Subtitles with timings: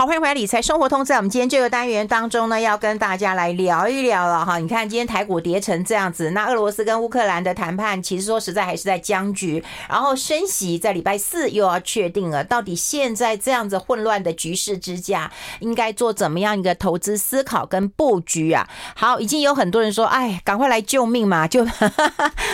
[0.00, 4.56] 好，欢迎回来理财生活通，在我们今天这个单元当中呢，要跟大家来聊一聊了哈。
[4.56, 9.62] 你看今天台股跌成这样子，那俄罗斯跟乌克兰的谈判，其实说实在还是在僵局。
[9.90, 18.66] 然后升息在礼拜四又要确定了，到底现在这样子混乱的局势之下，应该做怎么样一个投资思考跟布局啊？
[18.96, 21.46] 好，已经有很多人说，哎，赶快来救命嘛！
[21.46, 21.62] 就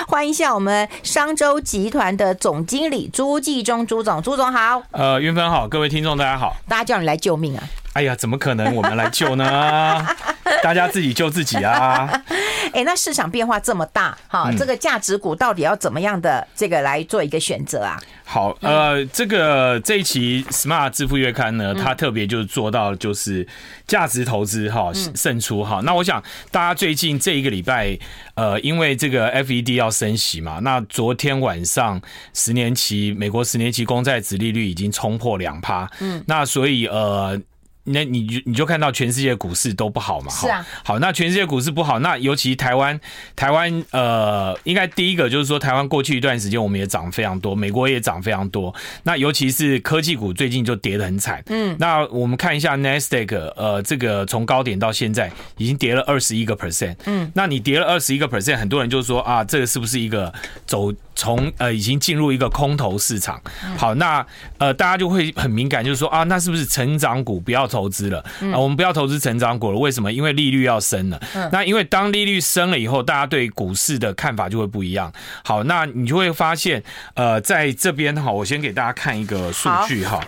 [0.09, 4.83] 欢迎一下我们商周集团的总经理朱继忠朱总，朱总好。
[4.91, 7.69] 呃，云芬好，各位听众大家好，大家叫你来救命啊！
[7.97, 10.07] 哎呀，怎么可能我们来救呢？
[10.63, 12.07] 大家自己救自己啊！
[12.75, 17.99] 哎，那市场变化这么大，哈，这个价值股到底要怎么样的这个来做一个选择啊？
[18.23, 23.47] 好，呃，这个这一期 Smart 致富月刊呢，它特别就是做到就是
[23.87, 25.81] 价值投资哈胜出哈。
[25.83, 27.99] 那我想大家最近这一个礼拜，
[28.35, 31.99] 呃，因为这个 FED 要升息嘛，那昨天晚上
[32.35, 37.41] 十年期美国十年期公债殖利率已经冲破两趴，嗯，那所以呃。
[37.87, 40.31] 那你就你就看到全世界股市都不好嘛？
[40.31, 40.67] 是啊。
[40.85, 42.99] 好，那全世界股市不好，那尤其台湾，
[43.35, 48.75] 台湾呃，应该第一个就是说，台湾过去一段时间我们也涨非常多，美国也涨非常多。
[49.05, 51.43] 那尤其是科技股最近就跌得很惨。
[51.47, 51.77] 嗯。
[51.79, 56.97] 那我们看一下 Nasdaq，呃，这个从高点到现在已经跌了二十一个 percent。
[57.07, 57.31] 嗯。
[57.35, 60.33] 那你跌了二十一个 percent，很多人就说啊，这个是不是一个
[60.67, 63.39] 走从呃已经进入一个空头市场？
[63.77, 64.25] 好，那
[64.59, 67.67] 呃大家就会很敏感，就是说啊，那是不是成长股不要？
[67.67, 69.77] 投资了啊，我们不要投资成长股了。
[69.77, 70.13] 为什么？
[70.13, 71.21] 因为利率要升了。
[71.51, 75.13] 那因为当利率升了以后，大家对股市的看法就会不一样。
[75.43, 76.81] 好，那你就会发现，
[77.15, 80.23] 呃，在这边哈，我先给大家看一个数据哈。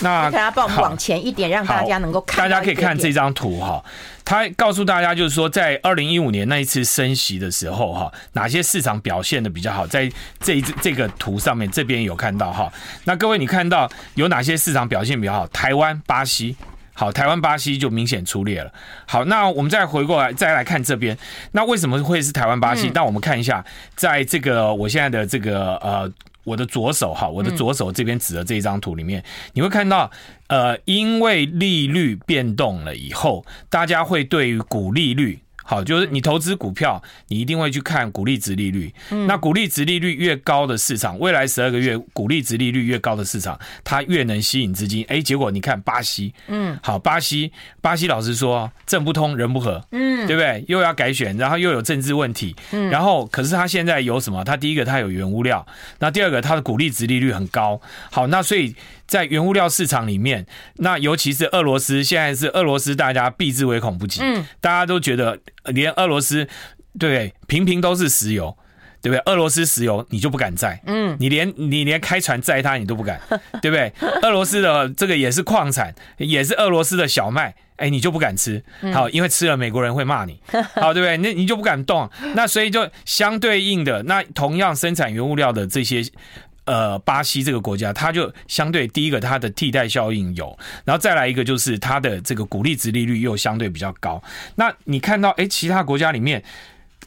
[0.00, 2.48] 那大家帮我们往前一点，让大家能够看。
[2.48, 3.84] 大家可以看这张图哈，
[4.24, 9.86] 它告诉大家就是说，在二零一五年那一次升息的时候哈，哪些市场表现的比较好？
[9.86, 12.72] 在这这个图上面这边有看到哈。
[13.04, 15.46] 那各位，你看到有哪些市场表现比较好？
[15.48, 16.56] 台湾、巴西。
[16.96, 18.72] 好，台湾、巴西就明显出列了。
[19.04, 21.18] 好，那我们再回过来，再来看这边。
[21.50, 22.88] 那为什么会是台湾、巴西？
[22.94, 23.64] 那我们看一下，
[23.96, 26.08] 在这个我现在的这个呃，
[26.44, 29.22] 我的左手哈，我的左手这边指的这一张图里面，
[29.52, 30.10] 你会看到，
[30.46, 35.43] 呃，因为利率变动了以后，大家会对于股利率。
[35.64, 38.92] 好，就是你投资股票，你一定会去看股利值利率。
[39.26, 45.04] 那股利值利率越高的市场，未来十二个月股利值利率越高的市场，它越能吸引资金。
[45.08, 50.62] 哎，结果你看巴西，嗯，好，巴西，巴西老实说，政不通人不和，嗯，对不对？
[50.68, 54.44] 又要改选，然后又有政治问题，嗯，然后可是它现在有什么？
[54.44, 55.66] 它第一个它有原物料，
[55.98, 57.80] 那第二个它的股利值利率很高。
[58.10, 58.74] 好，那所以。
[59.06, 64.20] 在原物料市场里面，那尤其是俄罗斯，现在是俄罗斯，大家避之唯恐不及。
[64.22, 66.48] 嗯，大家都觉得连俄罗斯，
[66.98, 68.56] 对，平平都是石油，
[69.02, 69.20] 对不对？
[69.26, 73.20] 俄罗斯石油你就不敢载，嗯，你连你连开船载它你都不敢，
[73.60, 73.92] 对不对？
[74.22, 78.64] 俄罗斯的这个也是矿产，也是俄罗斯的小麦，哎，你就不敢吃，
[78.94, 80.40] 好，因为吃了美国人会骂你，
[80.76, 81.18] 好，对不对？
[81.18, 82.10] 那你就不敢动。
[82.34, 86.02] 那所以就相对应的，那同样生产原物料的这些。
[86.64, 94.22] 呃，巴西这个国家，它就相对第一个，它的替代效应有，然后再来一个就是它的这个鼓励值利率又相对比较高。
[94.56, 96.42] 那你看到，哎，其他国家里面。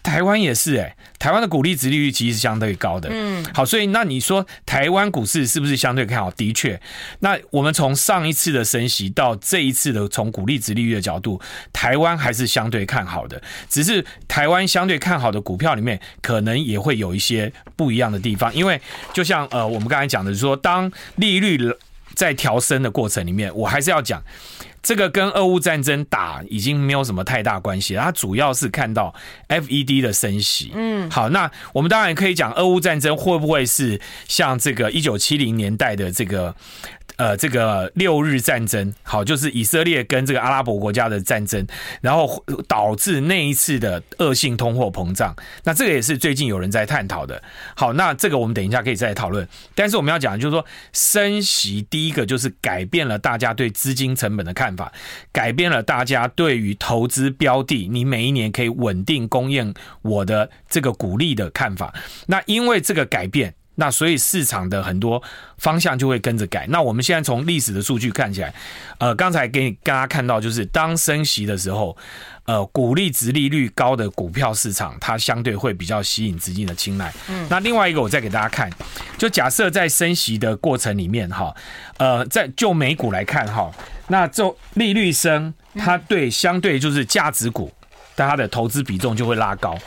[0.03, 3.09] 台湾也是哎、欸，台湾的股利值利率其实是相对高的。
[3.11, 6.31] 嗯，好，所以那你说台湾股市是不是相对看好？
[6.31, 6.79] 的确，
[7.19, 11.41] 那我们从上一次的升息到这一次的从股利值利率的角度，
[11.73, 13.41] 台湾还是相对看好的。
[13.69, 18.53] 只是台湾相对看好的股票里面，可能也会有一些不一样的地方。
[18.55, 18.79] 因为
[19.13, 21.59] 就像呃，我们刚才讲的，说当利率
[22.15, 24.23] 在调升的过程里面，我还是要讲。
[24.81, 29.13] 这个跟俄乌战争打已经没有什么太大关系，它主要是看到
[29.49, 30.71] FED 的升息。
[30.73, 36.55] 嗯，好，那我们当然可以讲俄乌战争会不会是像这个一九七零年代的这个。
[37.17, 41.65] 呃，这个六日战争，好，就是以色列跟这个阿拉伯国家的战争，
[41.99, 45.35] 然后导致那一次的恶性通货膨胀。
[45.63, 47.41] 那这个也是最近有人在探讨的。
[47.75, 49.47] 好，那这个我们等一下可以再讨论。
[49.73, 50.63] 但是我们要讲的就是说，
[50.93, 54.93] 升息第一个就是改变了大家对资金成本的看法，
[55.31, 61.93] 改变了大家对于投资标的，你每一年可以稳定供应我的这个股利的看法。
[62.27, 63.55] 那因为这个改变。
[63.79, 65.21] 那所以市场的很多
[65.59, 66.65] 方向就会跟着改。
[66.69, 68.53] 那我们现在从历史的数据看起来，
[68.97, 71.95] 呃，刚才给你大家看到，就是当升息的时候，
[72.45, 77.13] 呃，股利值利率高的股票市场，它相对会比较吸引资金的青睐。
[77.29, 77.45] 嗯。
[77.49, 78.67] 那另外一个，我再给大家看，
[79.15, 81.55] 就假设在升息的过程里面，哈，
[81.97, 83.71] 呃，在就美股来看，哈，
[84.07, 87.71] 那就利率升，它对相对就是价值股，
[88.15, 89.77] 但它的投资比重就会拉高。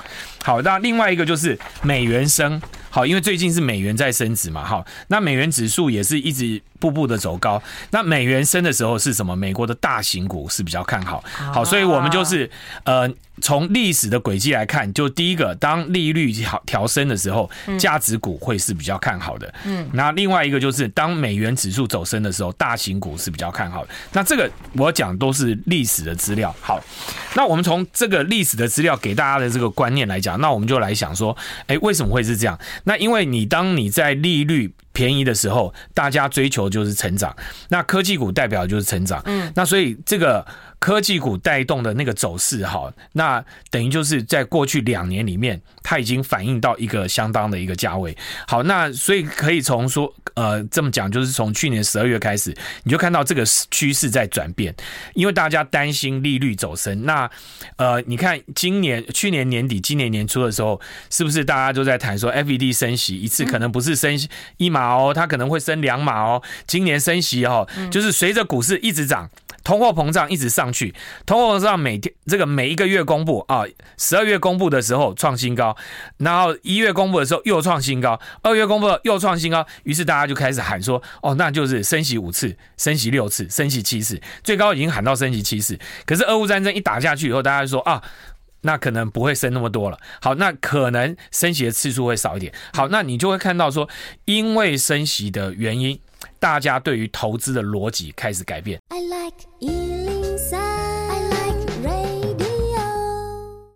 [0.51, 2.61] 好，那另外一个就是美元升，
[2.91, 7.63] 好，因为最近是美元在升值嘛，好，那美元指数也是一直步步的走高。
[7.93, 9.37] 那美元升的时候是什么？
[9.37, 11.23] 美国的大型股是比较看好，
[11.55, 12.51] 好，所以我们就是
[12.83, 13.09] 呃，
[13.41, 17.49] 从历史的轨迹来看，就第一个，当利率调调升的时候，
[17.79, 19.55] 价值股会是比较看好的。
[19.65, 23.91] 嗯，那另外一个就是当美元指数走升的时候，大型股是比较看好的。
[24.13, 26.53] 那这个我讲都是历史的资料。
[26.61, 26.83] 好，
[27.37, 32.59] 那我们从这个历史的资料给大家的这个观念来讲，那我们就来想说，哎，为什么会是这样？
[32.85, 37.35] 那因为你当你在利率便宜的时候，大家追求就是成长，
[37.69, 40.47] 那科技股代表就是成长，嗯，那所以这个。
[40.81, 48.17] 科技股带动的那个走势，哈，那等于就是在过去两年里面，它已经反映到一个相当的一个价位。
[48.49, 54.75] 好，那所以可以从说，呃，这么讲，就是从去年十二月开始，你就看到这个趋势在转变，
[55.13, 57.05] 因为大家担心利率走升。
[57.05, 57.31] 那
[57.77, 60.81] 呃，你看今年去年年底、今年年初的时候，
[61.11, 64.19] 是不是大家都在谈说，FED 升息一次可能不是升
[64.57, 66.43] 一码哦，它可能会升两码哦。
[66.67, 69.29] 今年升息哦，就是随着股市一直涨。
[69.63, 70.95] 通货膨胀一直上去，
[71.27, 73.65] 通货膨胀每天这个每一个月公布啊，
[73.99, 75.77] 十二月公布的时候创新高，
[76.19, 85.79] 然后一月公布的时候又创新高，二月公布又创新高，于是大家就开始喊说，哦，那就是升息五次，升息六次，升息七次，最高已经喊到升息七次。
[86.07, 88.03] 可是俄乌战争一打下去以后，大家就说啊，
[88.63, 89.99] 那可能不会升那么多了。
[90.21, 92.53] 好，那可能升息的次数会少一点。
[92.73, 93.89] 好，那你就会看到说，
[94.25, 96.01] 因为升息的原因。
[96.41, 98.81] 大家对于投资的逻辑开始改变。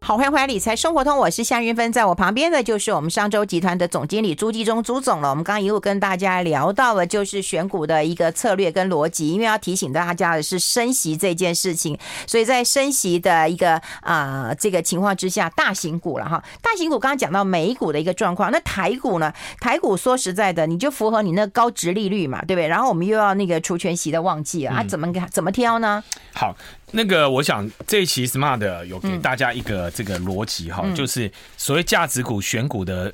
[0.07, 5.31] 好，欢迎回来理财生活通，我是夏云芬，在我旁边的就是我们商周集团的总经理朱继忠朱总了。
[5.31, 11.99] 我们刚刚一路跟大家聊到了就是选股的一个策略跟逻辑，因为要提醒大家的是升息这件事情，
[12.29, 19.33] 所以在升息的一个啊、呃、这个情况之下，大型股了哈，大型股刚刚讲到美股的一个状况，那台股呢？
[19.59, 22.69] 台股说实在的，你就符合你那高值利率嘛，对不对？
[22.69, 26.05] 然后我们又要那个除权息的旺季啊，怎么怎么挑呢？
[26.35, 26.55] 好。
[26.95, 33.13] 那个，我想这一期 Smart 有给大家一个这个逻辑哈，就是所谓价值股选股的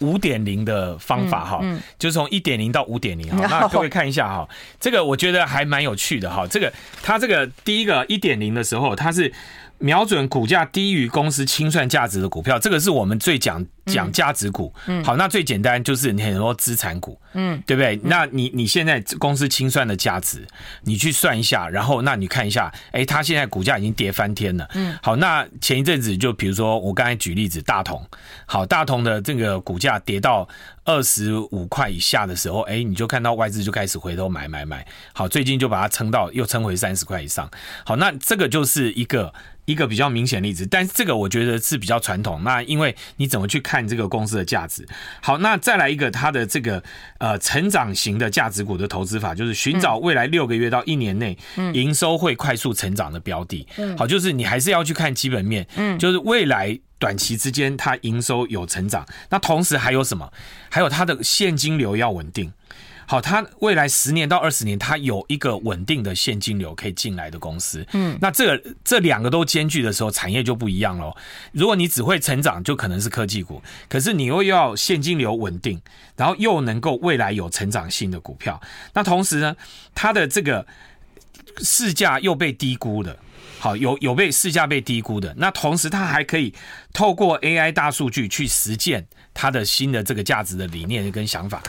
[0.00, 1.60] 五点零的方法哈，
[1.98, 3.46] 就从一点零到五点零哈。
[3.48, 4.48] 那各位看一下哈，
[4.80, 6.46] 这个我觉得还蛮有趣的哈。
[6.46, 6.72] 这个
[7.02, 9.32] 它这个第一个一点零的时候，它是。
[9.80, 14.72] 瞄准股价低于公司清算价值的股票，这个是我们最讲讲价值股。
[14.86, 17.98] 嗯，好，那最简单就是你很多资产股，嗯，对不对？
[18.04, 20.46] 那你你现在公司清算的价值，
[20.82, 24.68] 你去算一下，然后那你看一下，哎，它现在股价已经跌翻天了。
[24.74, 28.04] 嗯，好，那前一阵子就比如说我刚才举例子，大同，
[28.46, 30.48] 好，大同的这个股价跌到
[30.84, 34.86] 二十五块以下的时候，哎，你就看到外资就开始回头买买买。
[35.12, 37.50] 好，最近就把它撑到又撑回三十块以上。
[37.84, 39.32] 好，那这个就是一个。
[39.68, 42.42] 一个比较明显例子，但是这个我觉得是比较传统。
[42.42, 44.86] 那因为你怎么去看这个公司的价值？
[45.20, 46.82] 好，那再来一个它的这个
[47.18, 51.36] 呃成长型的价值股的投资法，就是寻找未来六个月到一年内
[51.74, 53.66] 营收会快速成长的标的。
[53.96, 60.32] 好，就是你还是要去看基本面，嗯，就是未来短期之间它营收有成长，那同时还有什么？
[60.70, 62.52] 还有它的现金流要稳定。
[63.10, 67.84] 好，它未来十年到二十年，它有一个稳定的现金流可以进来的公司。
[67.94, 71.16] 嗯，那这个这两个都兼具的时候，产业就不一样喽。
[71.52, 75.80] 如果你只会成长，就可能是科技股；可是你又要现金流稳定，
[76.16, 78.60] 然后又能够未来有成长性的股票。
[78.92, 79.56] 那同时呢，
[79.94, 80.66] 它的这个
[81.62, 83.16] 市价又被低估了。
[83.58, 85.34] 好，有有被市价被低估的。
[85.38, 86.54] 那同时，它还可以
[86.98, 89.06] 透过 AI 大数据去实践。
[89.34, 91.62] 它的新的这个价值的理念跟想法，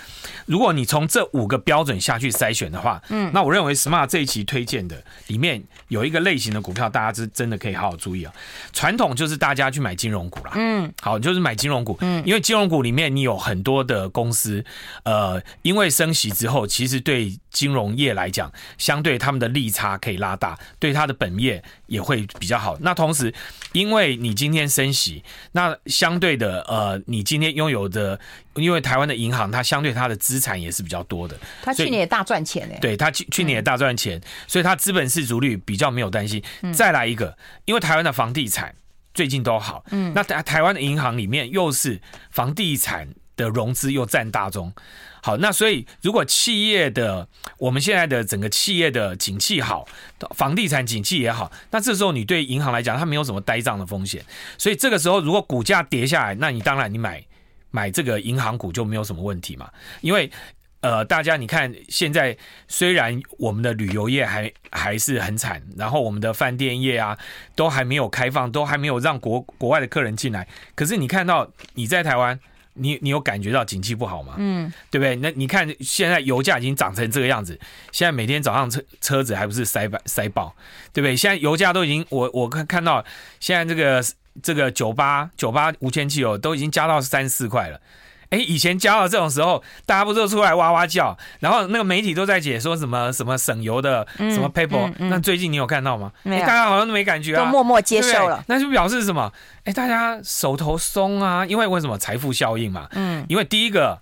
[0.48, 8.34] 如果你从这五个标准下去筛选的话，嗯，那我认为 Smart 这一期推荐的里面有一个类型的股票，大家是真的可以好好注意啊。
[8.74, 14.66] 传统就是大家去买金融股啦，嗯，好，就是买金融股，嗯，因为金融股里面你有很多的公司，
[15.04, 22.76] 呃，因为升息之后，其实对金融业来讲，相对他们的利差可以拉大，对它的本业也会比较好。
[22.80, 23.32] 那同时，
[23.74, 25.19] 因为你今天升息，
[25.52, 28.20] 那相对的，呃，你今天拥有的，
[28.56, 31.38] 因为台湾的银行，它相对它的资产也是比较多的。
[31.62, 32.78] 它去年也大赚钱哎。
[32.80, 36.44] 对，它去去年也大赚钱，所以它资本市足率比较没有担心。
[36.74, 38.74] 再来一个，因为台湾的房地产
[39.14, 42.00] 最近都好，嗯，那台台湾的银行里面又是
[42.30, 44.74] 房地产的融资又占大宗。
[45.22, 49.88] 好，那所以如果企业的我们现在的整个企业的景气好，
[50.36, 54.24] 房地产景气也好，那这时候你对银行来讲，它没有什么呆账的风险，
[54.58, 57.24] 所以这个时候如果股价跌下来，那你当然你买
[57.72, 59.70] 买这个银行股就没有什么问题嘛，
[60.02, 60.32] 因为
[60.82, 62.38] 呃，大家你看，现在
[62.70, 67.18] 虽然我们的旅游业还还是很惨，然后我们的饭店业啊
[67.54, 70.48] 都还没有开放，都还没有让国国外的客人进来。
[70.76, 72.40] 可是你看到你在台湾，
[72.80, 74.36] 你你有感觉到景气不好吗？
[74.38, 75.16] 嗯，对不对？
[75.18, 77.60] 那你看现在油价已经涨成这个样子，
[77.92, 80.56] 现在每天早上车车子还不是塞爆塞爆，
[80.94, 81.16] 对不对？
[81.16, 83.04] 现在油价都已经，我我看看到
[83.40, 84.04] 现在这个
[84.42, 87.80] 这个九八九八无铅汽油都已经加到三四块了。
[88.30, 96.12] 哎，以前骄傲这种时候，大家不都出来哇哇叫，然后那个媒体都在解说什么什么省油的什么 paper，、那最近你有看到吗？
[96.24, 98.44] 大家好像都没感觉啊，都默默接受了。
[98.48, 99.32] 那就表示什么？
[99.64, 102.88] 哎，大家手头松啊，因为为什么财富效应嘛？
[102.92, 104.00] 嗯，因为第一个，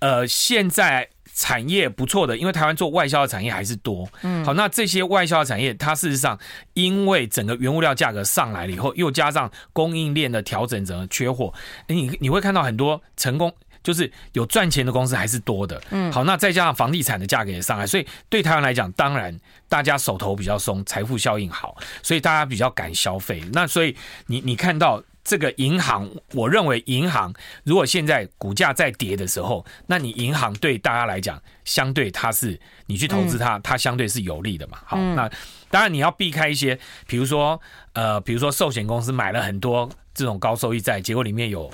[0.00, 1.08] 呃，现在。
[1.38, 4.08] 产业不错的，因为台湾做外销的产业还是多。
[4.22, 6.36] 嗯，好，那这些外销的产业，它事实上
[6.74, 11.54] 因为整个原物料价格上来了以后，又加上供应链的调整，整个缺货，
[11.86, 13.54] 你你会看到很多成功，
[13.84, 15.80] 就是有赚钱的公司还是多的。
[15.90, 23.40] 嗯，好，那再加上房地产的价格也上来，所以对台湾来讲，当然大家手头比较松，财富效应好，所以大家比较敢消费。
[23.52, 25.00] 那所以你你看到。
[25.28, 27.30] 这个银行，我认为银行
[27.62, 34.78] 如果现在股价在跌的时候，那你银行对大家来讲，相对它是你去投资它，它相对是有利的嘛。
[34.86, 35.30] 好，那
[35.68, 37.60] 当然你要避开一些，比如说
[37.92, 41.70] 呃，比如说寿险公司买了很多这种高收益债，结果里面有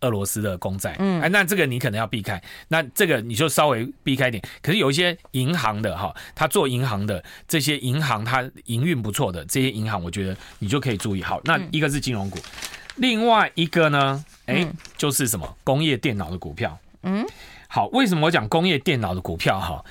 [0.00, 4.42] 俄罗斯的公债，嗯，哎，那这个你可能要避开，那这个你就稍微避开一点。
[4.60, 11.22] 可是有一些银行的哈，他做银行的这些银行，它营运不错的这些银行，我觉得你就可以注意。
[11.22, 12.40] 好，那一个是金融股。
[12.98, 16.78] 另外一个呢，哎，就是什么工业电脑的股票。
[17.02, 17.24] 嗯，
[17.68, 19.58] 好，为什么我讲工业电脑的股票？
[19.58, 19.84] 哈，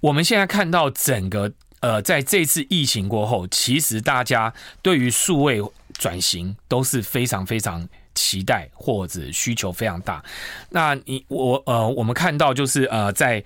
[0.00, 5.62] 我们现在看到整个呃，在这次疫情过后，其实大家对于数位
[5.92, 10.24] 转型都是非常非常期待或者需求非常大。
[10.70, 13.44] 那你我呃，我们看到就是呃，在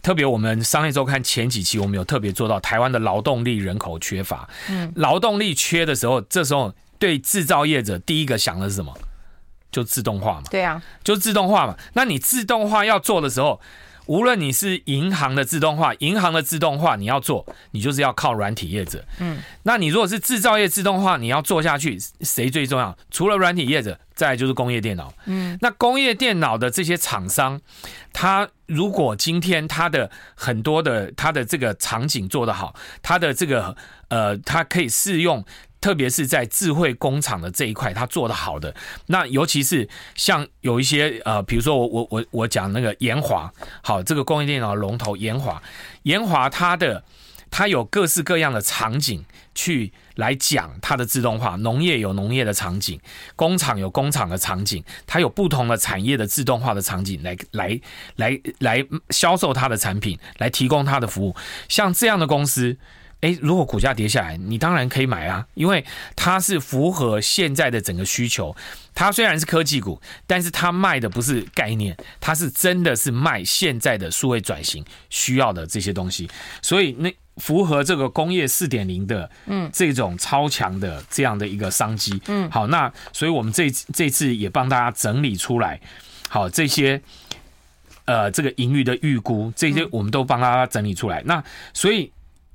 [0.00, 4.48] 特别我们商业周刊前几期，我们有特别做到台湾的劳动力人口缺乏。
[4.68, 6.72] 嗯，劳动力缺的时候，这时候。
[7.02, 8.96] 对制造业者，第一个想的是什么？
[9.72, 10.42] 就自动化嘛。
[10.48, 11.76] 对啊，就自动化嘛。
[11.94, 13.60] 那你自动化要做的时候，
[14.06, 19.04] 无论你是银行的自动化，银行的自动化你要做，你就是要靠软体业者。
[19.18, 22.96] 嗯，那你如果是制造业自动化，你要做下去，谁最重要？
[23.10, 25.12] 除了软体业者，再来就是工业电脑。
[25.24, 27.60] 嗯，那工业电脑的这些厂商，
[28.12, 35.44] 他如果今天他的很多的他的这个场景做得好，他的这个呃，他可以适用。
[35.82, 38.72] 特别是在智慧工厂的这一块，它做得好的，
[39.06, 45.60] 那尤其是像有一些呃，比如说我我我我讲那个研华，好，这个工业电脑龙头研华，
[46.04, 47.02] 研华它的
[47.50, 49.24] 它有各式各样的场景
[49.56, 53.00] 去来讲它的自动化，农业有农业的场景，
[53.34, 57.80] 工厂有工厂的场景，它有不同的产业的自动化的场景来来
[58.14, 61.34] 来来销售它的产品，来提供它的服务，
[61.68, 62.78] 像这样的公司。
[63.22, 65.84] 诶，如果股价跌下来，你当然可以买啊，因为
[66.16, 68.54] 它是符合现在的整个需求。
[68.94, 76.28] 它虽然是科技股，但是它卖的不是概念，它是真的是卖现在的数位转型需要的这些东西。
[76.60, 82.20] 所以那符合这个工业四点零的，嗯，这种超强的这样的一个商机。
[82.26, 85.80] 嗯，好，那所以我们这这次也帮大家整理出来，
[86.28, 87.00] 好这些，
[88.06, 91.22] 呃，这个盈余的预估，这些我们都帮大家整理出来。
[91.24, 91.40] 那
[91.72, 92.10] 所以。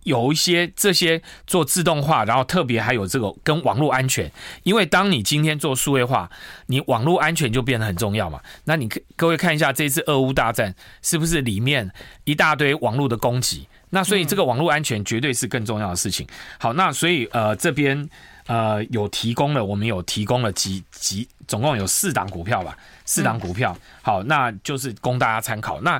[0.07, 4.31] 有一些这些做自动化，然后特别还有这个跟网络安全，
[4.63, 6.29] 因为当你今天做数位化，
[6.67, 8.39] 你网络安全就变得很重要嘛。
[8.63, 11.91] 那你各位看一下这次俄乌大战是不是里面
[12.23, 13.67] 一大堆网络的攻击？
[13.89, 16.25] 那所以这个网络安全绝对是更重要的事情。
[16.57, 18.09] 好，那所以呃这边
[18.45, 23.77] 呃有提供了，我们有提供了几几总共有四档股票吧，四档股票。
[24.01, 25.81] 好，那就是供大家参考。
[25.81, 25.99] 那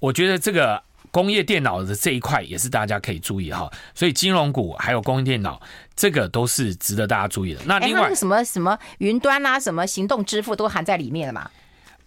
[0.00, 0.82] 我觉得这个。
[1.14, 5.62] 工业电脑的这一块也是大家可以注意哈，所以金融股还有工业电脑，
[5.94, 7.60] 这个都是值得大家注意的。
[7.66, 11.48] 那另外什么什么云端啊，什么行动支付都含在里面了嘛？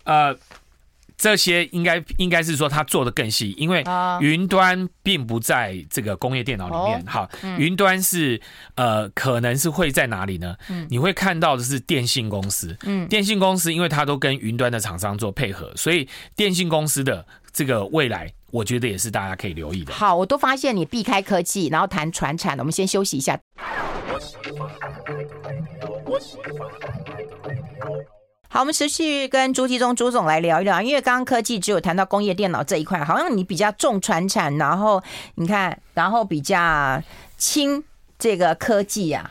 [0.04, 0.38] 呃，
[1.18, 3.82] 这些应该应该是说它做的更细，因为
[4.20, 7.02] 云端并不在这个工业电脑里面。
[7.06, 8.42] 好，云端是
[8.76, 10.54] 呃，可能是会在哪里呢？
[10.90, 18.34] 你会看到的是电信公司，嗯，电信公司因为它都跟云端的厂商做配合，所以电信公司的这个未来。
[18.58, 19.94] 我觉得也是大家可以留意的。
[19.94, 22.64] 好，我都发现你避开科技，然后谈传产了。
[22.64, 23.40] 我们先休息一下。
[28.50, 35.04] 好，我们持续跟朱继宗朱总来聊一聊，因为刚刚科技只有谈到工业电脑这一块，好像你比较重传产，然后
[35.36, 37.00] 你看，然后比较
[37.38, 37.84] 轻
[38.18, 39.30] 这个科技呀、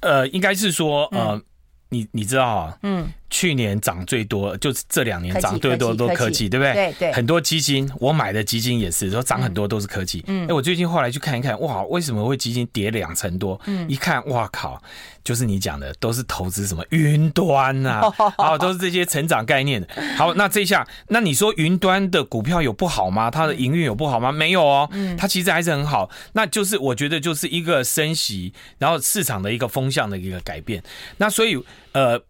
[0.00, 1.44] 呃，应该是说，呃，嗯、
[1.90, 6.72] 你你知道啊，嗯，去去年涨最多，就是这两年涨最多都科技，对不对？
[6.72, 7.12] 对对。
[7.12, 10.24] 很多基金，我买的基金也是说涨很多都是科技。
[10.28, 10.44] 嗯。
[10.44, 13.60] 哎、欸，我最近后来去看一看，哇，为什么会基金跌两成多？
[13.66, 13.86] 嗯。
[13.90, 14.80] 一看，哇靠，
[15.22, 19.88] 就是你讲的，都是投资什么云端呐、啊，啊， 都是这些成长概念的。
[20.16, 23.30] 好，那这一下，那你说云端的股票有不好吗？
[23.30, 24.32] 它的营运有不好吗？
[24.32, 26.08] 没有哦，嗯，它其实还是很好。
[26.32, 30.82] 那就是我觉得就是一个升息，然后市场的一个风向的一个改变。
[31.18, 31.62] 那所以，
[31.92, 32.22] 呃。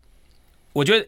[0.75, 1.07] 我觉得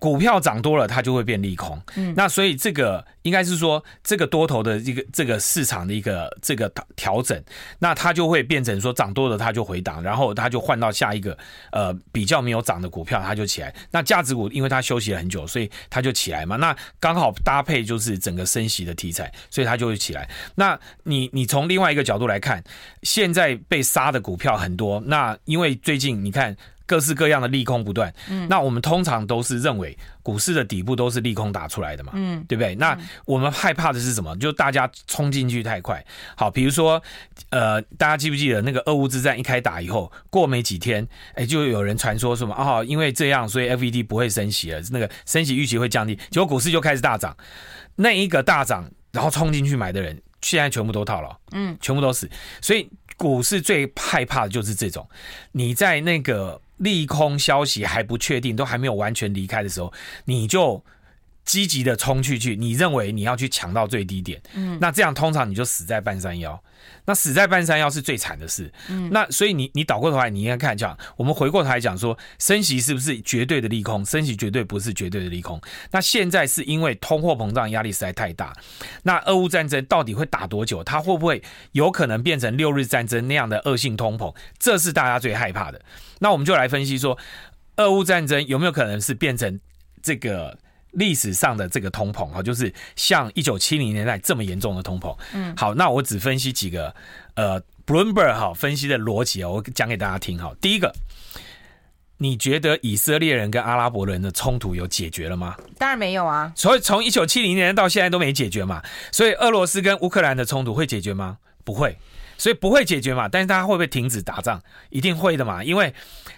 [0.00, 1.80] 股票涨多了，它就会变利空。
[1.96, 7.42] 嗯，那所以这个应该是说，这个多头的一个这个市场的一个这个调整，
[7.78, 11.38] 那它就会变成说涨多了它就回档，然后它就换到下一个
[11.72, 13.74] 呃比较没有涨的股票，它就起来。
[13.92, 16.56] 那价值股因为它休息了很久，所以它就起来嘛。
[16.56, 20.28] 那刚好搭配就是整个升息的题材，所以它就会起来。
[20.56, 22.62] 那你你从另外一个角度来看，
[23.04, 26.54] 现在被杀的股票很多，那因为最近你看。
[26.86, 32.74] 各式各样的利空不断，嗯，那我们通常都是认为股市的底部都是利空打出来的嘛，嗯，对不对？
[32.74, 34.36] 那我们害怕的是什么？
[34.36, 36.04] 就大家冲进去太快。
[36.36, 37.02] 好，比如说，
[37.50, 47.34] 呃，大家记不记得那个俄乌之战一开打以后，过没几天，哎，就有人传说什么啊，因为这样，所以 FED 不会升息了，那个升息预期会降低，结果股市就开始大涨。
[47.96, 52.28] 那一个大涨，然后冲进去买的人，现在全部都套牢，嗯，全部都死。
[52.60, 52.86] 所以
[53.16, 55.08] 股市最害怕的就是这种，
[55.52, 56.60] 你在那个。
[56.78, 59.92] 利空消息还不确定，都还没有完全离开的时候，
[60.24, 60.84] 你就
[61.44, 66.62] 积极的冲去去，你认为你要去抢到最低点，嗯，那这样通常你就死在半山腰。
[67.06, 74.04] 那死在半山腰是最惨的事，嗯，那所以你你倒过头来，你应该看一下，我们回过头来讲说，升息是不是绝对的利空？
[74.04, 75.60] 升息绝对不是绝对的利空。
[75.90, 78.54] 那现在是因为通货膨胀压力实在太大，
[79.02, 80.82] 那俄乌战争到底会打多久？
[80.84, 84.34] 它会不会有可能变成六日战争那样的恶性通膨？
[84.58, 85.80] 这是大家最害怕的。
[86.20, 87.18] 那我们就来分析说，
[87.76, 89.58] 俄乌战争有没有可能是变成
[90.02, 90.58] 这个？
[90.96, 95.16] 历史上的这个通膨哈，就是像一九七零年代这么严重的通膨。
[95.32, 96.94] 嗯，好，那我只分析几个
[97.34, 100.54] 呃，Bloomberg 哈分析的逻辑啊，我讲给大家听哈。
[100.60, 100.94] 第一个，
[102.18, 105.56] 你觉得以色列人跟阿拉伯人的冲突有解决了吗？
[105.78, 106.52] 当然没有啊。
[106.54, 108.82] 所以从一九七零年到现在都没解决嘛。
[109.10, 111.38] 所以俄罗斯跟乌克兰的冲突会解决吗？
[111.64, 111.98] 不会。
[112.38, 113.28] 所以不会解决嘛。
[113.28, 114.60] 但是大家会不会停止打仗？
[114.90, 115.64] 一定会的嘛。
[115.64, 115.92] 因为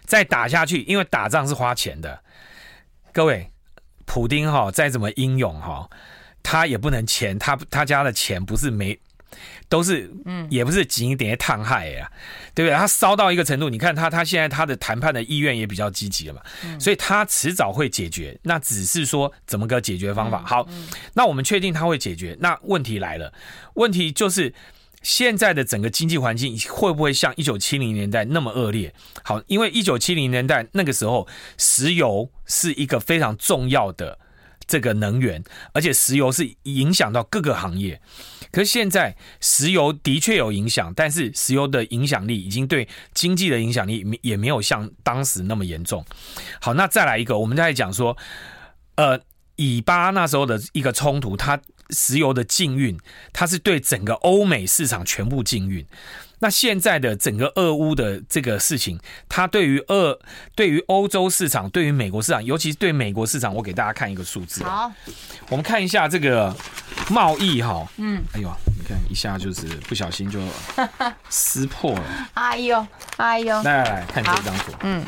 [0.04, 2.22] 再打下去，因为打仗是花钱的。
[3.12, 3.50] 各位。
[4.06, 5.90] 普丁哈再怎么英勇哈，
[6.42, 8.98] 他也不能钱，他他家的钱不是没，
[9.68, 12.10] 都是嗯，也不是仅一点烫害呀，
[12.54, 12.74] 对不对？
[12.74, 16.40] 他烧到一个程度，你看他他现在他的谈判的意愿也比较积极了嘛，
[16.78, 18.38] 所以他迟早会解决。
[18.44, 20.42] 那只是说怎么个解决方法？
[20.46, 20.66] 好，
[21.14, 22.36] 那我们确定他会解决。
[22.40, 23.32] 那问题来了，
[23.74, 24.54] 问题就是。
[25.06, 28.92] 现在的整个经济环境会不会像一九七零年代那么恶劣？
[29.22, 34.18] 好，因为一九七零年代那个时候，石油是一个非常重要的
[34.66, 38.00] 这个能源，而且石油是影响到各个行业。
[38.50, 46.04] 可是现在，石油的确有影响，但是石油的影响力已经对经济的影响力也没有像当时那么严重。
[46.60, 48.16] 好，那再来一个，我们再来讲说，
[48.96, 49.20] 呃，
[49.54, 51.60] 以巴那时候的一个冲突，它。
[51.90, 52.98] 石油的禁运，
[53.32, 55.86] 它是对整个欧美市场全部禁运。
[56.40, 60.18] 那现在的整个俄乌的这个事情，它对于俄、
[60.54, 64.62] 对于欧洲市场、对于美国市场，尤其是对美国市场，我给大家看一个数字。
[64.62, 64.92] 好，
[65.48, 66.54] 我们看一下这个
[67.08, 67.88] 贸易哈。
[67.96, 68.22] 嗯。
[68.34, 70.38] 哎呦，你看一下就是不小心就
[71.30, 72.04] 撕破了。
[72.34, 73.62] 哎呦，哎呦。
[73.62, 74.72] 来来来看这张图。
[74.82, 75.02] 嗯。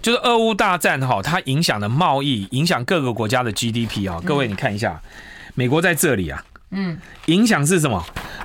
[0.00, 4.22] 就是俄乌大战哈，它影响的贸易，影响各个国家的 GDP 啊。
[4.24, 5.02] 各位你看一下。
[5.54, 8.04] 美国在这里啊，嗯，影响是什么？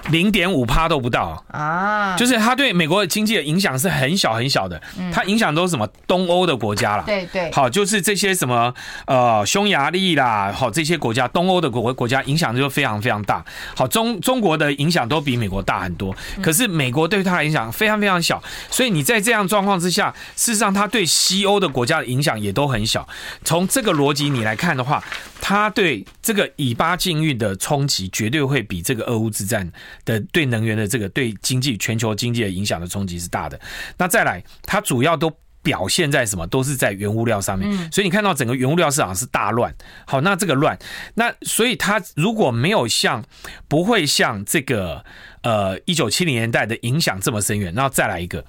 [0.10, 1.44] 零点五趴都不到。
[1.52, 5.88] 啊，就是它对美国的经济的影响是很小很小的，它影响都是什么？
[6.08, 8.74] 东欧的国家啦，对对，好，就是这些什么
[9.06, 13.44] 呃匈牙利啦，好这些国家东欧的国国家影响就非常非常大，
[13.76, 23.08] 好中中国的影响都比美国大很多，可是美国对它的影响非常非常小，所以你在这样状况之下，事实上它对西欧的国家的影响也都很小。
[23.44, 25.04] 从这个逻辑你来看的话，
[25.42, 29.70] 它对这个以巴禁运的冲击绝对会比这个俄乌之战。
[30.06, 33.60] 的对能源的这个对经济全球经济的影响的冲击是大的。
[33.98, 35.30] 那再来，它主要都
[35.62, 36.48] 表现在什么？
[36.48, 37.92] 都是在原物料上面。
[37.92, 39.76] 所以你看到整个原物料市场是大乱。
[40.06, 40.78] 好，那这个乱，
[41.16, 43.24] 那所以它如果没有像
[43.68, 45.04] 不会像这个
[45.42, 47.74] 呃一九七零年代的影响这么深远。
[47.74, 48.46] 然后再来一个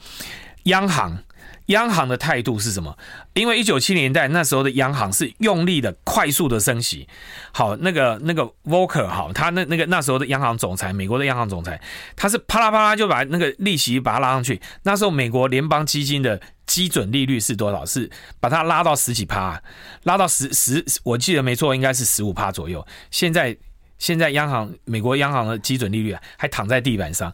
[0.64, 1.18] 央行。
[1.66, 2.96] 央行的态度是什么？
[3.35, 7.09] 因为一九七零年代那时候的央行是用力的、快速的升息。
[7.52, 11.81] 好，那个那个 Volcker 好，他那那个那时候的央行总裁，美国的央行总裁，
[12.14, 14.61] 他是啪啦啪啦就把那个利息把它拉上去。
[14.85, 17.85] 那时候美国联邦基金的基准利率是多少？
[17.85, 19.61] 是把它拉到十几趴，
[20.05, 22.87] 拉到十十，我记得没错，应该是十五趴左右。
[23.11, 23.57] 现在
[23.98, 27.33] 现在央行美国央行的基准利率啊还躺在地板上。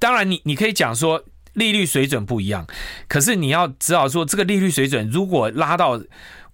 [0.00, 1.22] 当然，你你可以讲说
[1.56, 2.64] 利率水准不一样，
[3.08, 6.00] 可是你要知道说这个利率水准如果拉到。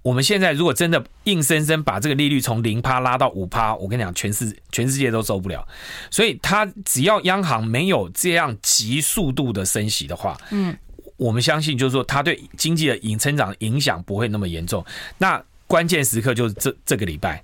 [0.05, 5.65] 我们现在如果真的硬生生把这个利率从零趴拉到五趴，我跟你讲，全世全世界都受不了。
[6.11, 10.77] 所以，他只要央行没有这样急速度的升息的话，嗯，
[11.17, 14.85] 我们相信就是说，它对经济的影成长影响不会那么严重。
[15.19, 17.41] 那关键时刻就是这这个礼拜，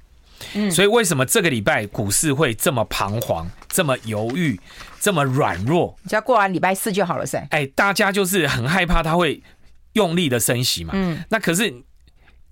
[0.55, 4.59] 嗯，所以为什么这个礼拜股市会这么彷徨、这么犹豫、
[5.01, 5.97] 这么软弱？
[6.09, 7.47] 只要过完礼拜四就好了噻。
[7.51, 9.43] 哎，大家就是很害怕它会
[9.95, 11.73] 用力的升息嘛，嗯，那可是。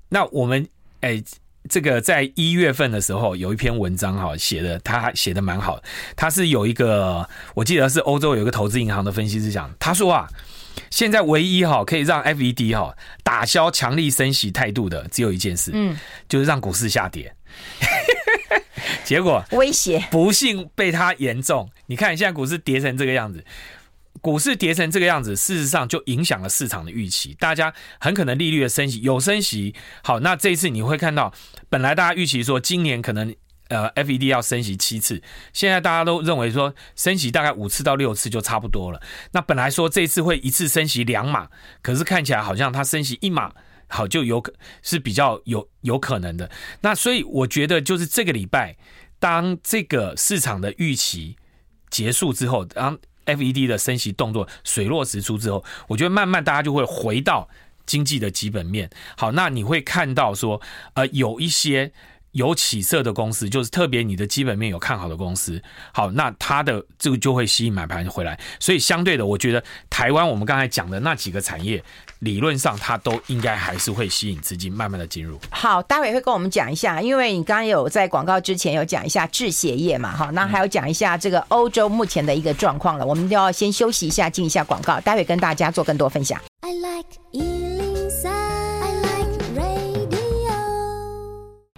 [0.08, 0.64] 那我们
[1.00, 1.20] 哎，
[1.68, 5.82] 这个在一月份的时候有一篇文章哈，写的他写的蛮好。
[6.14, 10.28] 他是有一个，我记得是欧洲有一个投资银行的分析师讲，他说啊，
[10.90, 17.34] 现在唯一哈可以让 FED 哈打消强力升息态度的，只有一件事，嗯，就是让股市下跌。
[19.04, 21.70] 结果威胁不幸被他严重。
[21.86, 23.44] 你看现在股市跌成这个样子。
[24.22, 27.36] 股市跌成这个样子，事实上就影响了市场的预期。
[27.38, 31.32] 大家很可能利率的升息有升息，好，那这一次你会看到，
[31.68, 33.32] 本来大家预期说今年可能
[33.68, 39.00] 呃 FED 要升息七次，现在大家都认为说升息大概五次到六次就差不多了。
[39.32, 41.48] 那本来说这次会一次升息两码，
[41.82, 43.52] 可是看起来好像它升息一码，
[43.88, 46.50] 好就有可是比较有有可能的。
[46.80, 48.76] 那所以我觉得就是这个礼拜，
[49.18, 51.36] 当这个市场的预期
[51.90, 57.48] 结束之后，当 FED 的升息动作水落石出之后，我觉得慢慢大家就会回到
[57.84, 58.90] 经济的基本面。
[59.16, 60.60] 好，那你会看到说，
[60.94, 61.92] 呃，有一些
[62.36, 65.60] 有起色的公司，就是特别你的基本面有看好的公司，
[65.92, 68.38] 好，那它的这个就会吸引买盘回来。
[68.60, 71.82] 所以相对的，我觉得台湾我们刚才讲的那几个产业。
[72.20, 75.38] 理论上，它都应该还是会吸引资金慢慢的进入。
[75.50, 83.04] 好，待会会跟我们讲一下，因为你刚刚有在广告之前有讲一下制鞋业嘛，哈，那还有讲一下这个欧洲目前的一个状况了。
[83.04, 86.40] 我们就要先休息一下，进一下广告，待会跟大家做更多分享。
[86.62, 87.65] I like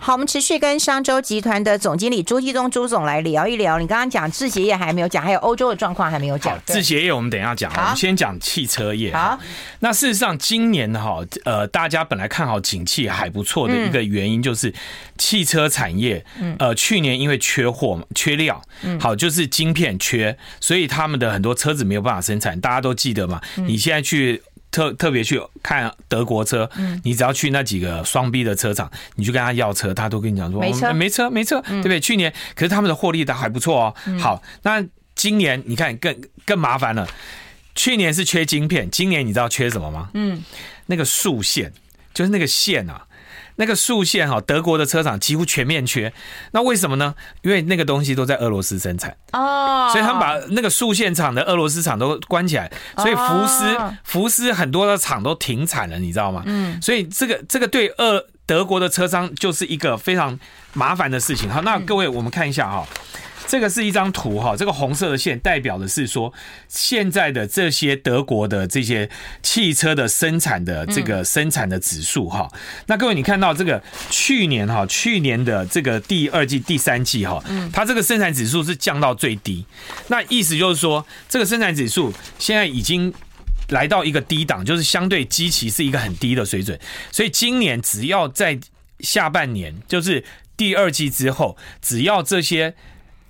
[0.08, 3.78] 好，我们持续跟商周集团的总经理朱继东朱总来聊一聊。
[3.78, 6.58] 你刚刚讲制鞋业还没有讲，还有欧洲的状况还没有讲。
[6.64, 9.12] 制鞋业我们等一下讲，我们先讲汽车业。
[9.12, 9.38] 好，
[9.80, 14.72] 那事实上今年哈，呃，大家本来看好景气还不错的一个原因就是
[15.18, 16.24] 汽车产业，
[16.58, 18.62] 呃，去年因为缺货嘛，缺料，
[18.98, 22.58] 好，就是晶片缺，所以他们的很多车子没有办法生产。
[22.58, 23.38] 大家都记得嘛？
[23.56, 24.42] 你现在去。
[24.78, 26.70] 特特别去看德国车，
[27.02, 31.98] 你只要去那几个双 B 的车厂，你去跟他要车，他都跟你讲说没车，没车，没车，对不对？
[31.98, 33.94] 去年可是他们的获利的还不错哦。
[34.20, 34.84] 好，那
[35.16, 37.08] 今年你看更更麻烦了，
[37.74, 40.10] 去年是缺晶片，今年你知道缺什么吗？
[40.14, 40.44] 嗯，
[40.86, 41.72] 那个竖线，
[42.14, 43.04] 就是那个线啊。
[43.58, 46.12] 那个速线哈，德国的车厂几乎全面缺，
[46.52, 47.14] 那为什么呢？
[47.42, 56.44] 因为那个东西都在俄罗斯生产哦，所以他们把那个速线厂的俄罗斯厂都关起来，所以福斯福斯很多的厂都停产了，你知道吗？
[56.46, 60.38] 嗯，所以这个这个对俄德国的车商就是一个非常
[60.72, 61.50] 麻烦的事情。
[61.50, 62.86] 好，那各位我们看一下哈。
[63.48, 66.30] 这个是一张图哈，这个红色的线代表的是说，
[66.68, 69.08] 现在的这些德国的这些
[69.42, 72.46] 汽车的生产的这个生产的指数哈。
[72.88, 79.64] 那各位你看到这个去年哈，去年的这个第二季、第三季哈，它这个生产指数是降到最低。
[80.08, 83.10] 那意思就是说，这个生产指数现在已经
[83.70, 86.78] 来到一个低档，就是相对基期是一个很低的水准。
[87.10, 88.60] 所以今年只要在
[89.00, 90.22] 下半年，就是
[90.54, 92.74] 第二季之后，只要这些。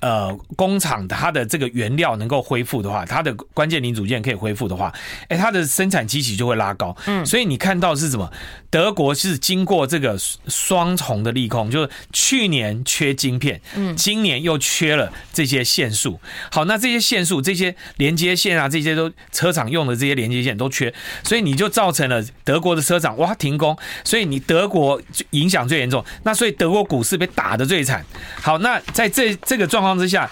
[0.00, 4.92] 呃，工厂它的这个原料能够恢复的话，它的关键零组件可以恢复的话，
[5.28, 6.96] 哎，它的生产机器就会拉高。
[7.06, 8.30] 嗯，所以你看到是什么？
[8.70, 16.20] 德国是经过这个双重的利空，就是去年缺晶片，嗯，今年又缺了这些线束。
[16.52, 26.04] 好，那这些线束、这些连接线啊，这些都车厂用的这些连接线都缺，所以你就造成了德国的车厂哇停工，所以你德国影响最严重。
[26.22, 28.06] 那所以德国股市被打得最惨。
[28.40, 29.88] 好，那在这这个状况。
[29.88, 30.30] 况之下，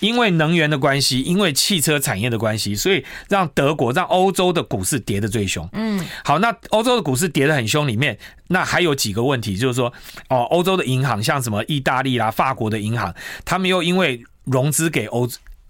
[0.00, 5.68] 因为能源的关系，因为汽车产业的关系，所以让德国、让欧洲的股市跌得最凶。
[5.72, 9.92] 嗯，好，那欧洲的股市跌得很凶，里面那还有几个问题，就是说，
[10.28, 15.28] 哦，欧洲的银行，像什么意大利啦、法国的银行，他们又因为融资给欧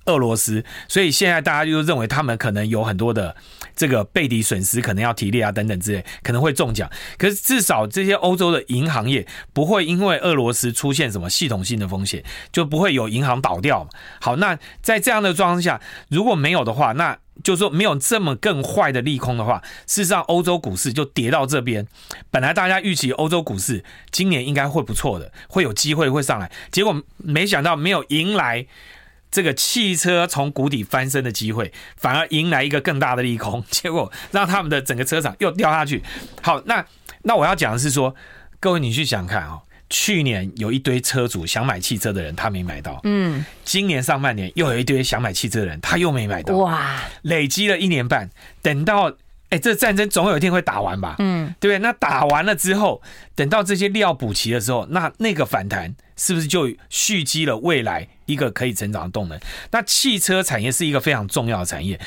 [0.08, 3.36] 俄罗斯，所以现在大家就认为他们可能有很多的
[3.76, 6.90] 这个背离损失，可能要提列啊等等之类，可能会中奖。
[7.16, 13.90] 可是至少这些欧洲的银行业不会因为俄罗斯出现什么系统性的风险，就不会有银行倒掉嘛。
[14.20, 21.86] 好，那在这样的状况下，如果没有的话，那就是说没有这么更坏的利空的话，事实上欧洲股市就跌到这边。
[22.30, 28.66] 本来大家预期欧洲股市今年应该会不错的，会有机会会上来，结果没想到没有迎来。
[29.30, 36.02] 这个汽车从谷底翻身的机会，反而迎来一个更大的利空， 结果让他们的整个车厂又掉下去。
[36.42, 36.84] 好，那
[37.22, 38.14] 那我要讲的是说，
[38.58, 43.00] 各位你去想看哦，去年有一堆车主想买汽车的人，他没买到。
[43.04, 46.56] 嗯，今年上半年又有一堆想买汽车的人，他又没买到。
[46.56, 48.30] 哇，累积了一年半，
[48.62, 49.16] 等到。
[49.50, 51.16] 哎，这战争总有一天会打完吧？
[51.20, 51.78] 嗯，对不对？
[51.78, 53.00] 那打完了之后，
[53.34, 59.40] 等到这些料补齐的时候，那那个反弹是不是就蓄积了未来一个可以成长的动能？
[59.70, 61.98] 那汽车产业是一个非常重要的产业。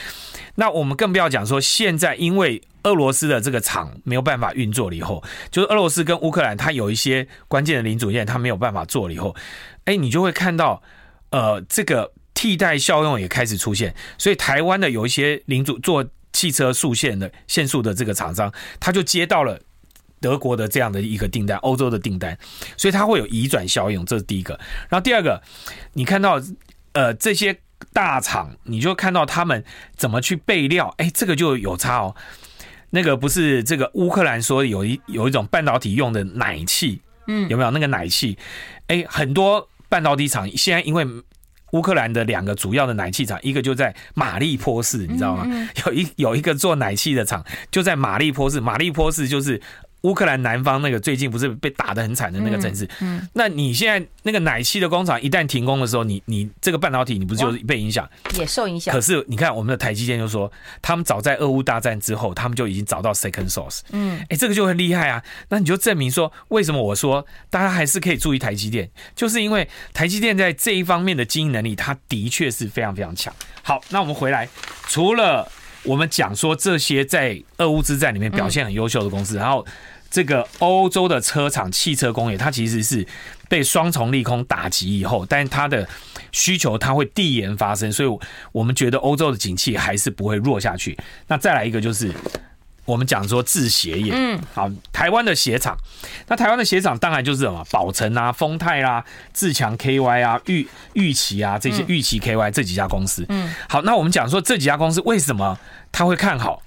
[0.54, 9.36] 那我们更不要讲说，现在因为俄罗斯的这个厂没有办法运作了以后，就是俄罗斯跟乌克兰它有一些关键的零组件它没有办法做了以后，
[9.86, 10.84] 哎，你就会看到，
[11.32, 13.96] 呃，这个替代效用也开始出现。
[14.20, 16.06] 所以台湾的有一些零组做。
[16.34, 19.60] 汽车数线的限速的这个厂商，他就接到了
[20.20, 22.38] 德国的这样的一个订单，欧洲的订单，
[22.78, 24.60] 所以它会有移转效应，这是第一个。
[24.90, 25.42] 然后第二个，
[25.94, 26.42] 你看到
[26.94, 27.60] 呃这些
[27.92, 29.64] 大厂，你就看到他们
[29.96, 32.16] 怎么去备料，哎，这个就有差哦。
[32.92, 38.38] 那个不是这个乌克兰说有一有一种半导体用的奶气，嗯，有没有那个奶气？
[38.88, 41.06] 哎，很多半导体厂现在因为。
[41.72, 45.46] 乌克兰的两个主要的奶气厂，一个就在马利坡市，你知道吗？
[45.86, 48.60] 有一有一个做奶气的厂，就在马利坡市。
[48.60, 49.62] 马利坡市就是。
[50.02, 58.92] 乌克兰南方那个最近不是被打的很惨的那个城市，嗯，嗯，那你现在那个奶昔的工厂一旦停工的时候，你你这个半导体你不是就被影响，也受影响。
[58.92, 65.22] 可是你看我们的台积电就说，他们早在俄乌大战之后，他们就已经找到 second source，嗯，哎，这个就很厉害啊。
[65.50, 73.32] 那你就证明说，为什么我说大家还是可以注意台积电，就是因为台积电在这一方面的经营能力，它的确是非常非常强。
[73.62, 74.50] 好，那我们回来，
[74.88, 75.48] 除了
[75.84, 79.64] 我们讲说这些在俄乌之战里面表现很优秀的公司，然后。
[80.12, 83.08] 这个欧洲的车厂、汽车工业，它其实是
[83.48, 85.88] 被双重利空打击以后，但是它的
[86.34, 88.20] 需求它会递延发生，所以
[88.52, 90.98] 我们觉得欧洲的景气还是不会弱下去。
[91.28, 92.14] 那再来一个就是
[92.84, 95.78] 我们讲说制鞋业，嗯，好，台湾的鞋厂，
[96.28, 105.58] 那台湾的鞋厂当然就是什么宝成啊、丰泰啊、自强 KY 啊、玉玉琪啊这些玉琪 KY 这几家公司，嗯，好，那我们讲说这几家公司为什么
[105.90, 106.62] 他会看好？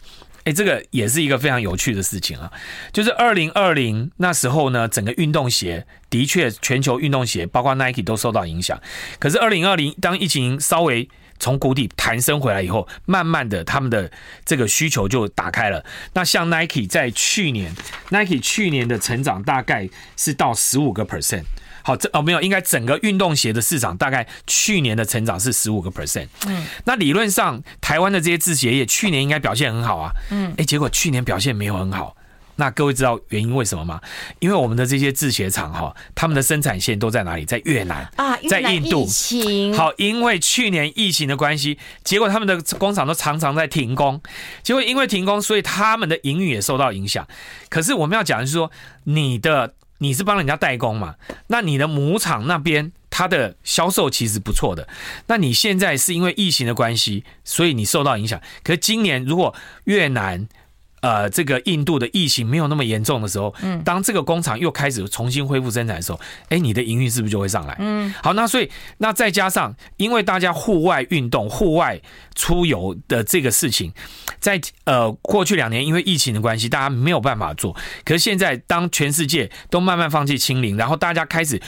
[0.44, 2.52] 哎，这个也是一个非常有趣的事情啊，
[2.92, 8.80] 就是二零二零那时候呢，整个运动鞋的确全球运动鞋，包括 Nike 都受到影响。
[9.18, 14.10] 可是二零二零当疫情稍微从谷底弹升回来以后，慢慢的他们的
[14.44, 15.84] 这个需求就打开了。
[16.12, 17.74] 那像 Nike 在去年
[18.10, 21.44] ，Nike 去年的成长大概是到十五个 percent。
[21.84, 26.28] 好，这哦没有，应该整个运动鞋的市场大概去年的成长是十五个 percent。
[26.46, 30.10] 嗯，那理论上台湾的这些制鞋业去年应该表现很好啊。
[30.30, 32.16] 嗯，哎，结果去年表现没有很好。
[32.56, 34.00] 那各位知道原因为什么吗？
[34.38, 37.44] 因为我们的这些制鞋厂哈，他们的生产线都在哪里？
[37.44, 39.06] 在越南啊，在印度。
[39.76, 44.22] 好，因为去年疫情的关系，结果他们的工厂都常常在停工。
[44.62, 47.26] 结果因为停工，所以他们的营运也受到影响。
[47.68, 48.70] 可是我们要讲的是说，
[49.02, 49.74] 你的。
[49.98, 51.14] 你是帮人家代工嘛？
[51.46, 54.88] 那你的母厂那边它的销售其实不错的。
[55.28, 58.40] 那你现在是因为疫情的关系，所以你受到影响。
[58.62, 59.54] 可是今年如果
[59.84, 60.48] 越南，
[61.04, 67.76] 呃，这个印度的疫情没有那么严重的时候，嗯，当这个工厂又开始重新恢复生产的时候，哎，你的营运是不是就会上来？
[67.78, 72.00] 嗯，好，那所以那再加上，因为大家户外运动、户外
[72.34, 73.92] 出游的这个事情，
[74.40, 77.76] 在呃过去两年因为疫情的关系，大家没有办法做。
[78.02, 81.60] 可是现在，当全世界都慢慢放弃清零，然后大家开始。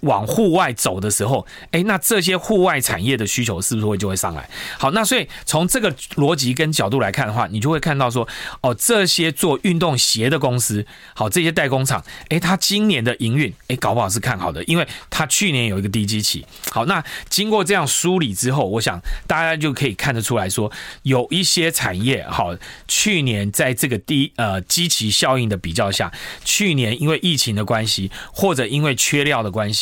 [0.00, 4.48] 往户外走的时候，哎，那这些户外产业的需求是不是会就会上来？
[4.78, 8.26] 好，那所以从这个逻辑跟角度来看的话，你就会看到说，
[8.60, 16.44] 哦，这些做运动鞋的公司，好，这些代工厂，哎，它今年的营运，哎，搞不好是看好的，因为它去年有一个低基期。
[16.70, 20.70] 好，那经过这样梳理之后，我想大家就可以看得出来说，
[21.02, 22.56] 有一些产业，好，
[22.88, 26.10] 去年在这个低呃基期效应的比较下，
[26.44, 29.73] 去年因为疫情的关系，或者因为缺料的关系。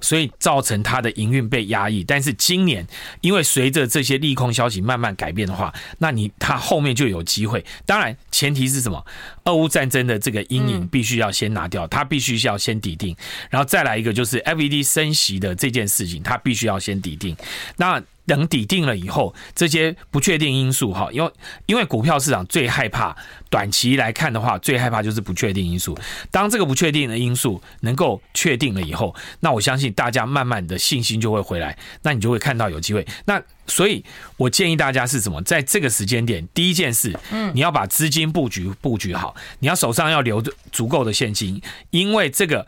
[0.00, 2.86] 所以造成它的营运被压抑，但是今年
[3.22, 7.64] 因为随着这些利空消息慢慢改变的话，那你它后面就有机会。
[7.86, 9.04] 当然前提是什么？
[9.44, 13.16] 俄乌战争的这个阴影必须要先拿掉，它必须要先抵定，
[13.48, 17.34] 然后再来一个就是 FED 升息的这件事情，它必须要先抵定。
[17.76, 21.32] 那等底定了以后，这些不确定因素哈，因为
[21.66, 23.16] 因为股票市场最害怕
[23.50, 25.98] 短期来看的话，最害怕就是不确定因素。
[26.30, 33.04] 当这个不确定的因素能够确定了以后，那我相信大家慢慢的信心就会回来，那你就会看到有机会。
[33.24, 34.04] 那所以，
[34.36, 35.42] 我建议大家是什么？
[35.42, 41.60] 在这个时间点，第一件事，嗯，你要把资金布局布局好，你要手上要留着足够的现金，
[41.90, 42.66] 因为这个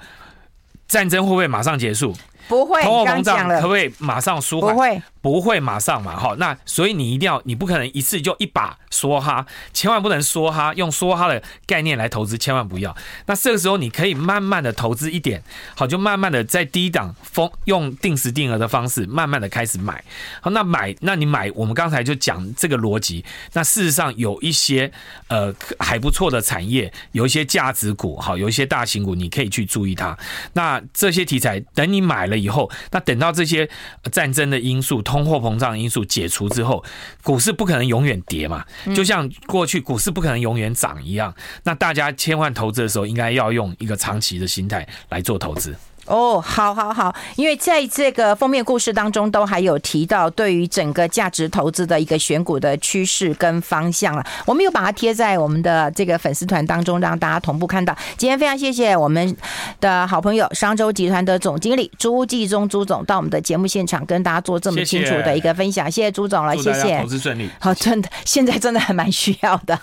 [0.89, 2.17] 战争会不会马上结束？
[2.51, 4.75] 不会，通货膨胀可不可以马上舒缓？
[4.75, 5.03] 不会。
[5.23, 12.97] 不会马上嘛，哈，那所以你一定要，你不可能一次就一把梭哈，千万不能梭哈，用梭哈的概念来投资，千万不要。
[13.27, 15.43] 那这个时候你可以慢慢的投资一点，
[15.77, 20.03] 好，就慢慢的在低档风用定时定额的方式，慢慢的开始买。
[20.41, 23.23] 好，那买，那你买，我们刚才就讲这个逻辑。
[23.53, 24.91] 那事实上有一些
[25.29, 30.17] 呃还不错的产业，有一些价值股，好，有一些大型股，你可以去注意它。
[30.55, 33.69] 那这些题材等你买了以后，那等到这些
[34.11, 35.03] 战争的因素。
[35.03, 36.85] 通货膨胀因素解除之后，
[37.23, 41.35] 股市不可能永远跌嘛，就像过去股市不可能永远涨一样。
[41.65, 45.75] 那大家千万投资的时候，应该要用一个长期的心态来做投资。
[46.07, 54.27] 哦，好，好，好，因为在这个封面故事当中，都还有提到对于整个价值投资的一个选股的趋势跟方向了。
[54.45, 57.97] 我们有把它贴在我们的这个粉丝团当中，让大家同步看到。
[58.17, 59.37] 今天非常谢谢我们
[59.81, 65.89] 的好朋友商周集团的总经理朱继忠朱总到我们的节目现场，跟大家做这么清楚的一个分享。
[65.91, 66.99] 谢谢朱总了，谢谢。
[67.01, 67.49] 投资顺利。
[67.61, 69.79] 好，真的，现在真的还蛮需要的，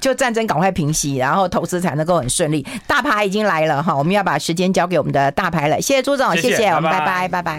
[0.00, 2.66] 就战争赶快平息，然后投资才能够很顺利。
[2.86, 5.50] 大牌已经来了哈，我们要把时间交给我们的大。
[5.50, 7.26] 牌了，谢谢朱总，谢谢，我们拜拜。
[7.26, 7.58] 拜拜。